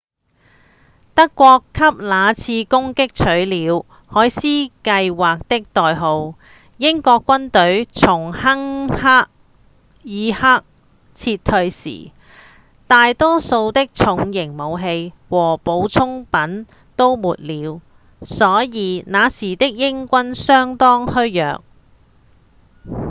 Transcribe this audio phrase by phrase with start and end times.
[1.13, 6.33] 德國給那次攻擊取了「海獅計畫」的代號
[6.79, 9.29] 英國軍隊從敦克爾
[10.33, 10.65] 克
[11.13, 12.09] 撤退時
[12.87, 16.65] 大多數的重型武器和補給品
[16.95, 17.79] 都沒了
[18.23, 21.63] 所以那時的英軍相當虛弱